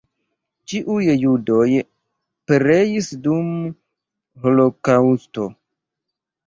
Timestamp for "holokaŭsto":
4.49-5.49